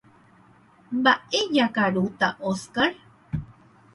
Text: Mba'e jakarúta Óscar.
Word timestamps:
Mba'e 0.99 1.39
jakarúta 1.57 2.27
Óscar. 2.53 2.91